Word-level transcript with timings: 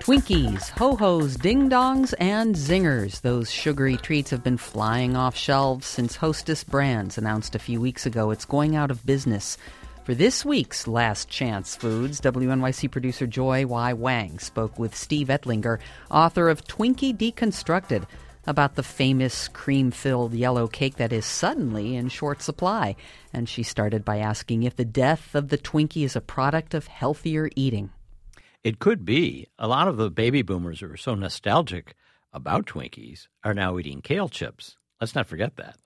Twinkies, 0.00 0.70
ho 0.70 0.96
hos, 0.96 1.36
ding 1.36 1.68
dongs, 1.68 2.14
and 2.18 2.54
zingers. 2.54 3.20
Those 3.20 3.50
sugary 3.50 3.98
treats 3.98 4.30
have 4.30 4.42
been 4.42 4.56
flying 4.56 5.14
off 5.14 5.36
shelves 5.36 5.86
since 5.86 6.16
Hostess 6.16 6.64
Brands 6.64 7.18
announced 7.18 7.54
a 7.54 7.58
few 7.58 7.80
weeks 7.82 8.06
ago 8.06 8.30
it's 8.30 8.46
going 8.46 8.74
out 8.74 8.90
of 8.90 9.04
business. 9.04 9.58
For 10.04 10.14
this 10.14 10.42
week's 10.42 10.88
Last 10.88 11.28
Chance 11.28 11.76
Foods, 11.76 12.22
WNYC 12.22 12.90
producer 12.90 13.26
Joy 13.26 13.66
Y. 13.66 13.92
Wang 13.92 14.38
spoke 14.38 14.78
with 14.78 14.96
Steve 14.96 15.28
Ettlinger, 15.28 15.80
author 16.10 16.48
of 16.48 16.64
Twinkie 16.64 17.14
Deconstructed, 17.14 18.06
about 18.48 18.76
the 18.76 18.82
famous 18.82 19.46
cream 19.46 19.90
filled 19.90 20.32
yellow 20.32 20.66
cake 20.66 20.96
that 20.96 21.12
is 21.12 21.26
suddenly 21.26 21.94
in 21.94 22.08
short 22.08 22.40
supply. 22.40 22.96
And 23.32 23.46
she 23.46 23.62
started 23.62 24.04
by 24.04 24.18
asking 24.18 24.62
if 24.62 24.74
the 24.74 24.86
death 24.86 25.34
of 25.34 25.50
the 25.50 25.58
Twinkie 25.58 26.04
is 26.04 26.16
a 26.16 26.22
product 26.22 26.72
of 26.72 26.86
healthier 26.86 27.50
eating. 27.54 27.90
It 28.64 28.78
could 28.78 29.04
be. 29.04 29.48
A 29.58 29.68
lot 29.68 29.86
of 29.86 29.98
the 29.98 30.10
baby 30.10 30.40
boomers 30.40 30.80
who 30.80 30.90
are 30.90 30.96
so 30.96 31.14
nostalgic 31.14 31.94
about 32.32 32.66
Twinkies 32.66 33.28
are 33.44 33.54
now 33.54 33.78
eating 33.78 34.00
kale 34.00 34.30
chips. 34.30 34.76
Let's 34.98 35.14
not 35.14 35.26
forget 35.26 35.56
that. 35.56 35.76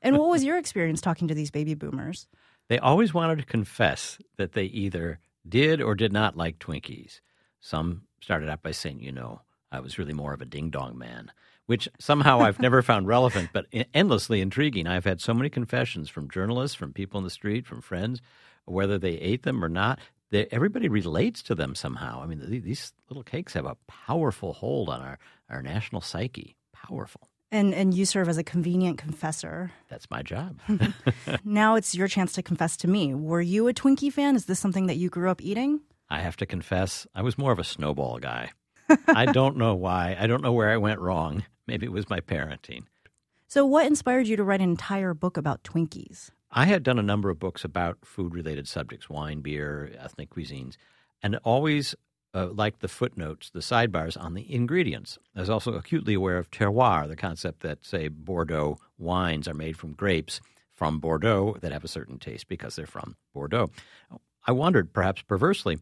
And 0.00 0.16
what 0.16 0.30
was 0.30 0.44
your 0.44 0.56
experience 0.56 1.00
talking 1.00 1.28
to 1.28 1.34
these 1.34 1.50
baby 1.50 1.74
boomers? 1.74 2.28
They 2.68 2.78
always 2.78 3.12
wanted 3.12 3.38
to 3.38 3.44
confess 3.44 4.18
that 4.36 4.52
they 4.52 4.64
either 4.64 5.18
did 5.46 5.82
or 5.82 5.96
did 5.96 6.12
not 6.12 6.36
like 6.36 6.60
Twinkies. 6.60 7.20
Some 7.60 8.02
started 8.20 8.48
out 8.48 8.62
by 8.62 8.70
saying, 8.70 9.00
you 9.00 9.12
know, 9.12 9.42
I 9.74 9.80
was 9.80 9.98
really 9.98 10.14
more 10.14 10.32
of 10.32 10.40
a 10.40 10.46
ding 10.46 10.70
dong 10.70 10.96
man, 10.96 11.30
which 11.66 11.88
somehow 11.98 12.40
I've 12.40 12.60
never 12.60 12.80
found 12.82 13.06
relevant, 13.06 13.50
but 13.52 13.66
endlessly 13.92 14.40
intriguing. 14.40 14.86
I've 14.86 15.04
had 15.04 15.20
so 15.20 15.34
many 15.34 15.50
confessions 15.50 16.08
from 16.08 16.30
journalists, 16.30 16.76
from 16.76 16.92
people 16.92 17.18
in 17.18 17.24
the 17.24 17.30
street, 17.30 17.66
from 17.66 17.80
friends, 17.80 18.20
whether 18.64 18.98
they 18.98 19.14
ate 19.14 19.42
them 19.42 19.62
or 19.64 19.68
not 19.68 19.98
they, 20.34 20.46
everybody 20.50 20.88
relates 20.88 21.42
to 21.44 21.54
them 21.54 21.74
somehow. 21.74 22.20
I 22.22 22.26
mean, 22.26 22.42
these 22.44 22.92
little 23.08 23.22
cakes 23.22 23.52
have 23.54 23.66
a 23.66 23.76
powerful 23.86 24.52
hold 24.52 24.88
on 24.88 25.00
our, 25.00 25.18
our 25.48 25.62
national 25.62 26.00
psyche. 26.00 26.56
Powerful. 26.72 27.28
And 27.52 27.72
and 27.72 27.94
you 27.94 28.04
serve 28.04 28.28
as 28.28 28.36
a 28.36 28.42
convenient 28.42 28.98
confessor. 28.98 29.70
That's 29.88 30.10
my 30.10 30.22
job. 30.22 30.58
now 31.44 31.76
it's 31.76 31.94
your 31.94 32.08
chance 32.08 32.32
to 32.32 32.42
confess 32.42 32.76
to 32.78 32.88
me. 32.88 33.14
Were 33.14 33.40
you 33.40 33.68
a 33.68 33.74
Twinkie 33.74 34.12
fan? 34.12 34.34
Is 34.34 34.46
this 34.46 34.58
something 34.58 34.86
that 34.86 34.96
you 34.96 35.08
grew 35.08 35.30
up 35.30 35.40
eating? 35.40 35.80
I 36.10 36.20
have 36.20 36.36
to 36.38 36.46
confess, 36.46 37.06
I 37.14 37.22
was 37.22 37.38
more 37.38 37.52
of 37.52 37.60
a 37.60 37.64
Sno 37.64 37.94
Ball 37.94 38.18
guy. 38.18 38.50
I 39.08 39.26
don't 39.26 39.56
know 39.56 39.74
why. 39.74 40.16
I 40.18 40.26
don't 40.26 40.42
know 40.42 40.52
where 40.52 40.70
I 40.70 40.76
went 40.76 41.00
wrong. 41.00 41.44
Maybe 41.66 41.86
it 41.86 41.92
was 41.92 42.10
my 42.10 42.20
parenting. 42.20 42.84
So, 43.46 43.64
what 43.64 43.86
inspired 43.86 44.26
you 44.26 44.36
to 44.36 44.44
write 44.44 44.60
an 44.60 44.70
entire 44.70 45.14
book 45.14 45.36
about 45.36 45.62
Twinkies? 45.62 46.30
I 46.50 46.66
had 46.66 46.82
done 46.82 46.98
a 46.98 47.02
number 47.02 47.30
of 47.30 47.38
books 47.38 47.64
about 47.64 47.98
food 48.04 48.34
related 48.34 48.68
subjects 48.68 49.08
wine, 49.08 49.40
beer, 49.40 49.92
ethnic 49.98 50.30
cuisines, 50.30 50.76
and 51.22 51.36
always 51.44 51.94
uh, 52.34 52.48
liked 52.48 52.80
the 52.80 52.88
footnotes, 52.88 53.50
the 53.50 53.60
sidebars 53.60 54.20
on 54.20 54.34
the 54.34 54.52
ingredients. 54.52 55.18
I 55.36 55.40
was 55.40 55.50
also 55.50 55.74
acutely 55.74 56.14
aware 56.14 56.38
of 56.38 56.50
terroir, 56.50 57.08
the 57.08 57.16
concept 57.16 57.60
that, 57.60 57.84
say, 57.84 58.08
Bordeaux 58.08 58.78
wines 58.98 59.48
are 59.48 59.54
made 59.54 59.76
from 59.76 59.92
grapes 59.92 60.40
from 60.72 60.98
Bordeaux 60.98 61.56
that 61.60 61.72
have 61.72 61.84
a 61.84 61.88
certain 61.88 62.18
taste 62.18 62.48
because 62.48 62.76
they're 62.76 62.86
from 62.86 63.16
Bordeaux. 63.32 63.70
I 64.46 64.52
wondered, 64.52 64.92
perhaps 64.92 65.22
perversely, 65.22 65.78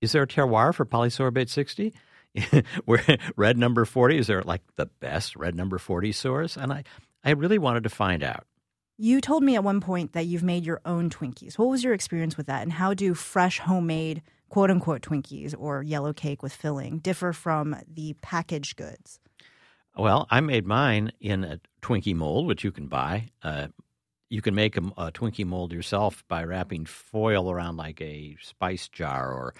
is 0.00 0.12
there 0.12 0.22
a 0.22 0.26
terroir 0.26 0.74
for 0.74 0.86
polysorbate 0.86 1.48
60? 1.48 1.92
Where 2.84 3.18
red 3.36 3.58
number 3.58 3.84
40 3.84 4.18
is 4.18 4.26
there 4.26 4.42
like 4.42 4.62
the 4.76 4.86
best 4.86 5.36
red 5.36 5.54
number 5.54 5.78
40 5.78 6.12
source? 6.12 6.56
And 6.56 6.72
I, 6.72 6.84
I 7.24 7.30
really 7.30 7.58
wanted 7.58 7.82
to 7.84 7.88
find 7.88 8.22
out. 8.22 8.46
You 8.98 9.20
told 9.20 9.42
me 9.42 9.56
at 9.56 9.64
one 9.64 9.80
point 9.80 10.14
that 10.14 10.26
you've 10.26 10.42
made 10.42 10.64
your 10.64 10.80
own 10.86 11.10
Twinkies. 11.10 11.58
What 11.58 11.68
was 11.68 11.84
your 11.84 11.92
experience 11.92 12.36
with 12.36 12.46
that? 12.46 12.62
And 12.62 12.72
how 12.72 12.94
do 12.94 13.12
fresh, 13.12 13.58
homemade, 13.58 14.22
quote 14.48 14.70
unquote, 14.70 15.02
Twinkies 15.02 15.54
or 15.58 15.82
yellow 15.82 16.14
cake 16.14 16.42
with 16.42 16.54
filling 16.54 16.98
differ 17.00 17.32
from 17.34 17.76
the 17.86 18.14
packaged 18.22 18.76
goods? 18.76 19.20
Well, 19.96 20.26
I 20.30 20.40
made 20.40 20.66
mine 20.66 21.12
in 21.20 21.44
a 21.44 21.60
Twinkie 21.82 22.14
mold, 22.14 22.46
which 22.46 22.64
you 22.64 22.70
can 22.70 22.86
buy. 22.86 23.30
Uh, 23.42 23.68
you 24.28 24.42
can 24.42 24.54
make 24.54 24.76
a, 24.76 24.82
a, 24.96 25.12
Twinkie 25.12 25.46
mold 25.46 25.72
yourself 25.72 26.24
by 26.28 26.44
wrapping 26.44 26.84
foil 26.84 27.50
around 27.50 27.76
like 27.76 28.00
a 28.00 28.36
spice 28.42 28.88
jar 28.88 29.32
or 29.32 29.54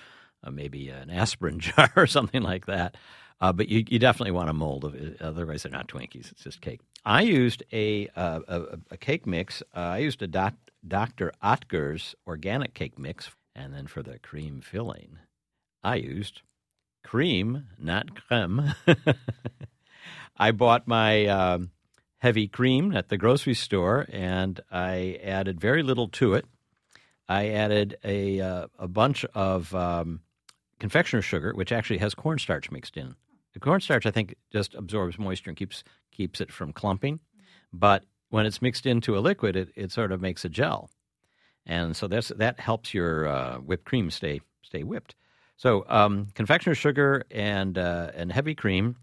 uh, 0.46 0.50
maybe 0.50 0.88
an 0.88 1.10
aspirin 1.10 1.58
jar 1.60 1.90
or 1.96 2.06
something 2.06 2.42
like 2.42 2.66
that. 2.66 2.96
Uh, 3.40 3.52
but 3.52 3.68
you, 3.68 3.84
you, 3.88 3.98
definitely 3.98 4.30
want 4.30 4.48
a 4.48 4.54
mold 4.54 4.82
of 4.82 4.94
it. 4.94 5.20
Otherwise, 5.20 5.62
they're 5.62 5.72
not 5.72 5.88
Twinkies. 5.88 6.32
It's 6.32 6.42
just 6.44 6.62
cake. 6.62 6.80
I 7.04 7.20
used 7.20 7.62
a 7.70 8.08
uh, 8.16 8.40
a, 8.48 8.78
a, 8.92 8.96
cake 8.96 9.26
mix. 9.26 9.62
Uh, 9.74 9.80
I 9.80 9.98
used 9.98 10.22
a 10.22 10.26
Dr. 10.26 11.32
Oetker's 11.44 12.14
organic 12.26 12.72
cake 12.72 12.98
mix, 12.98 13.30
and 13.54 13.74
then 13.74 13.88
for 13.88 14.02
the 14.02 14.18
cream 14.18 14.62
filling, 14.62 15.18
I 15.84 15.96
used 15.96 16.40
cream, 17.04 17.66
not 17.78 18.14
creme. 18.14 18.74
I 20.38 20.50
bought 20.52 20.88
my 20.88 21.26
um, 21.26 21.70
heavy 22.18 22.48
cream 22.48 22.96
at 22.96 23.10
the 23.10 23.18
grocery 23.18 23.54
store, 23.54 24.06
and 24.10 24.58
I 24.70 25.20
added 25.22 25.60
very 25.60 25.82
little 25.82 26.08
to 26.08 26.34
it. 26.34 26.46
I 27.28 27.50
added 27.50 27.98
a 28.02 28.40
uh, 28.40 28.66
a 28.78 28.88
bunch 28.88 29.24
of 29.26 29.74
um, 29.74 30.20
confectioner 30.78 31.22
sugar, 31.22 31.52
which 31.54 31.72
actually 31.72 31.98
has 31.98 32.14
cornstarch 32.14 32.70
mixed 32.70 32.96
in. 32.96 33.14
The 33.54 33.60
cornstarch, 33.60 34.04
I 34.06 34.10
think, 34.10 34.34
just 34.52 34.74
absorbs 34.74 35.18
moisture 35.18 35.50
and 35.50 35.56
keeps 35.56 35.82
keeps 36.12 36.40
it 36.40 36.52
from 36.52 36.72
clumping. 36.72 37.20
But 37.72 38.04
when 38.30 38.46
it's 38.46 38.60
mixed 38.60 38.86
into 38.86 39.16
a 39.16 39.20
liquid, 39.20 39.56
it, 39.56 39.70
it 39.74 39.92
sort 39.92 40.12
of 40.12 40.20
makes 40.20 40.44
a 40.44 40.48
gel, 40.48 40.90
and 41.64 41.96
so 41.96 42.06
that's 42.06 42.28
that 42.28 42.60
helps 42.60 42.92
your 42.92 43.26
uh, 43.26 43.56
whipped 43.58 43.84
cream 43.84 44.10
stay 44.10 44.40
stay 44.62 44.82
whipped. 44.82 45.14
So 45.56 45.86
um, 45.88 46.28
confectioner 46.34 46.74
sugar 46.74 47.24
and 47.30 47.78
uh, 47.78 48.10
and 48.14 48.30
heavy 48.30 48.54
cream, 48.54 48.96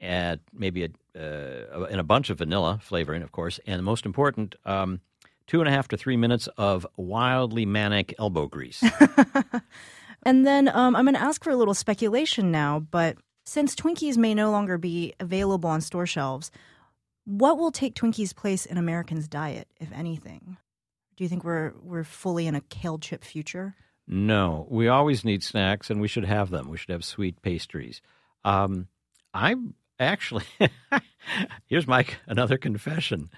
and 0.00 0.40
maybe 0.52 0.84
a 0.84 0.90
uh, 1.18 1.86
a 1.90 2.02
bunch 2.02 2.30
of 2.30 2.38
vanilla 2.38 2.78
flavoring, 2.82 3.22
of 3.22 3.32
course, 3.32 3.58
and 3.66 3.82
most 3.82 4.06
important, 4.06 4.54
um, 4.64 5.00
two 5.46 5.60
and 5.60 5.68
a 5.68 5.72
half 5.72 5.88
to 5.88 5.96
three 5.96 6.16
minutes 6.16 6.48
of 6.58 6.86
wildly 6.96 7.66
manic 7.66 8.14
elbow 8.18 8.46
grease. 8.46 8.84
and 10.26 10.44
then 10.44 10.68
um, 10.68 10.96
I'm 10.96 11.04
going 11.04 11.14
to 11.14 11.22
ask 11.22 11.44
for 11.44 11.50
a 11.50 11.56
little 11.56 11.72
speculation 11.72 12.50
now, 12.50 12.80
but 12.80 13.16
since 13.44 13.76
Twinkies 13.76 14.16
may 14.16 14.34
no 14.34 14.50
longer 14.50 14.76
be 14.76 15.14
available 15.20 15.70
on 15.70 15.80
store 15.80 16.04
shelves, 16.04 16.50
what 17.24 17.58
will 17.58 17.70
take 17.70 17.94
Twinkies' 17.94 18.34
place 18.34 18.66
in 18.66 18.76
Americans' 18.76 19.28
diet, 19.28 19.68
if 19.78 19.92
anything? 19.92 20.56
Do 21.16 21.22
you 21.24 21.28
think 21.28 21.44
we're 21.44 21.72
we're 21.80 22.04
fully 22.04 22.48
in 22.48 22.56
a 22.56 22.60
kale 22.60 22.98
chip 22.98 23.22
future? 23.22 23.76
No, 24.08 24.66
we 24.68 24.88
always 24.88 25.24
need 25.24 25.44
snacks, 25.44 25.90
and 25.90 26.00
we 26.00 26.08
should 26.08 26.24
have 26.24 26.50
them. 26.50 26.68
We 26.68 26.76
should 26.76 26.90
have 26.90 27.04
sweet 27.04 27.40
pastries. 27.40 28.02
Um, 28.44 28.88
I'm 29.32 29.74
actually 30.00 30.44
here's 31.66 31.86
my 31.86 32.04
another 32.26 32.58
confession. 32.58 33.30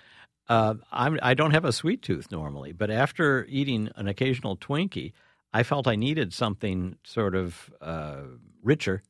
Uh, 0.48 0.74
I'm, 0.90 1.18
I 1.22 1.34
don't 1.34 1.50
have 1.50 1.66
a 1.66 1.72
sweet 1.72 2.00
tooth 2.00 2.32
normally, 2.32 2.72
but 2.72 2.90
after 2.90 3.44
eating 3.50 3.90
an 3.96 4.08
occasional 4.08 4.56
Twinkie, 4.56 5.12
I 5.52 5.62
felt 5.62 5.86
I 5.86 5.96
needed 5.96 6.32
something 6.32 6.96
sort 7.04 7.34
of 7.34 7.70
uh, 7.80 8.22
richer 8.62 9.02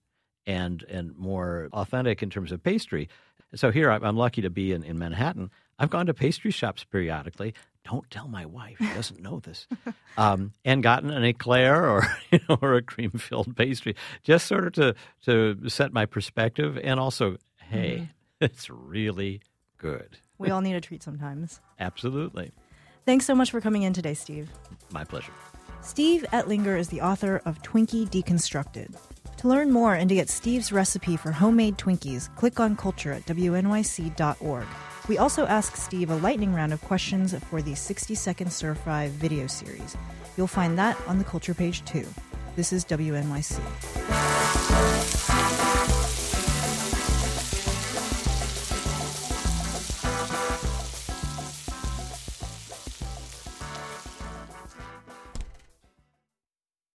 and 0.47 0.83
and 0.85 1.17
more 1.17 1.69
authentic 1.73 2.23
in 2.23 2.31
terms 2.31 2.53
of 2.53 2.63
pastry. 2.63 3.09
So 3.55 3.71
here 3.71 3.91
I'm 3.91 4.17
lucky 4.17 4.43
to 4.43 4.51
be 4.51 4.73
in, 4.73 4.83
in 4.83 4.99
Manhattan. 4.99 5.51
I've 5.79 5.91
gone 5.91 6.07
to 6.07 6.15
pastry 6.15 6.51
shops 6.51 6.85
periodically. 6.85 7.55
Don't 7.85 8.11
tell 8.11 8.29
my 8.29 8.45
wife; 8.45 8.77
she 8.79 8.87
doesn't 8.87 9.21
know 9.21 9.41
this. 9.41 9.67
Um, 10.17 10.53
and 10.65 10.83
gotten 10.83 11.11
an 11.11 11.23
eclair 11.23 11.89
or 11.89 12.05
you 12.33 12.41
know, 12.49 12.59
or 12.61 12.75
a 12.75 12.83
cream 12.83 13.13
filled 13.13 13.57
pastry, 13.57 13.95
just 14.25 14.49
sort 14.49 14.67
of 14.67 14.73
to 14.73 14.95
to 15.27 15.69
set 15.69 15.93
my 15.93 16.07
perspective, 16.07 16.77
and 16.83 16.99
also, 16.99 17.37
hey, 17.61 17.99
mm-hmm. 17.99 18.05
it's 18.41 18.69
really 18.69 19.41
good. 19.77 20.19
We 20.39 20.51
all 20.51 20.61
need 20.61 20.75
a 20.75 20.81
treat 20.81 21.05
sometimes. 21.05 21.61
Absolutely. 21.79 22.51
Thanks 23.07 23.27
so 23.27 23.35
much 23.37 23.53
for 23.53 23.61
coming 23.61 23.85
in 23.85 23.93
today, 23.93 24.15
Steve. 24.15 24.51
My 24.91 25.05
pleasure. 25.05 25.33
Steve 25.83 26.25
Ettlinger 26.33 26.79
is 26.79 26.89
the 26.89 27.01
author 27.01 27.41
of 27.45 27.63
Twinkie 27.63 28.09
Deconstructed. 28.09 28.95
To 29.39 29.49
learn 29.49 29.71
more 29.71 29.95
and 29.95 30.09
to 30.09 30.15
get 30.15 30.29
Steve's 30.29 30.73
recipe 30.73 31.17
for 31.17 31.31
homemade 31.31 31.79
Twinkies, 31.79 32.35
click 32.37 32.59
on 32.61 32.77
culture 32.77 33.13
at 33.13 33.25
wnyc.org. 33.27 34.67
We 35.09 35.19
also 35.19 35.47
ask 35.47 35.77
Steve 35.77 36.11
a 36.11 36.17
lightning 36.17 36.53
round 36.53 36.73
of 36.73 36.83
questions 36.83 37.35
for 37.45 37.63
the 37.63 37.75
60 37.75 38.15
Second 38.15 38.53
Stir 38.53 38.75
video 39.09 39.47
series. 39.47 39.97
You'll 40.37 40.47
find 40.49 40.79
that 40.79 40.99
on 41.07 41.19
the 41.19 41.25
culture 41.25 41.55
page 41.55 41.85
too. 41.85 42.07
This 42.57 42.73
is 42.73 42.85
WNYC. 42.85 43.59